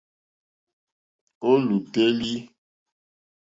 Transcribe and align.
Ò 1.49 1.51
lùtélì. 1.67 2.31